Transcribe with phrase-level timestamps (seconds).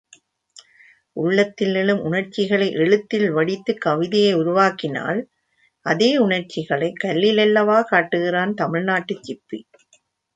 [1.17, 5.19] உள்ளத்தில் எழும் உணர்ச்சிகளை எழுத்தில் வடித்து கவிதையை உருவாக்கினால்,
[5.85, 9.61] அதே உணர்ச்சிகளைக் கல்லிலல்லவர் காட்டுகிறான் தமிழ்நாட்டுச் சிற்பி.